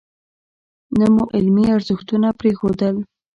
[0.99, 2.95] نه مو علمي ارزښتونه پرېښودل.